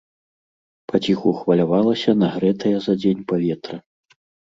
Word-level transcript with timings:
Паціху 0.91 1.33
хвалявалася 1.41 2.15
нагрэтае 2.21 2.73
за 2.87 2.93
дзень 3.03 3.21
паветра. 3.33 3.77